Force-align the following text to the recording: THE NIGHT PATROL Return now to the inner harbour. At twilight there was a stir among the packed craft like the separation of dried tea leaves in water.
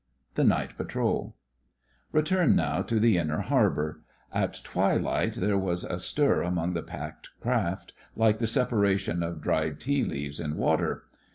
THE 0.33 0.43
NIGHT 0.43 0.77
PATROL 0.79 1.35
Return 2.11 2.55
now 2.55 2.81
to 2.81 2.99
the 2.99 3.19
inner 3.19 3.41
harbour. 3.41 4.01
At 4.33 4.59
twilight 4.63 5.35
there 5.35 5.59
was 5.59 5.83
a 5.83 5.99
stir 5.99 6.41
among 6.41 6.73
the 6.73 6.81
packed 6.81 7.29
craft 7.39 7.93
like 8.15 8.39
the 8.39 8.47
separation 8.47 9.21
of 9.21 9.41
dried 9.41 9.79
tea 9.79 10.03
leaves 10.03 10.39
in 10.39 10.57
water. 10.57 11.03